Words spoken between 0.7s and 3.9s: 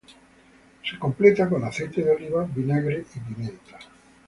Se completa con aceite de oliva, vinagre y pimienta.